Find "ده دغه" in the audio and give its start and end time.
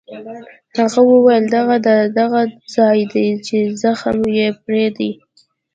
1.85-2.41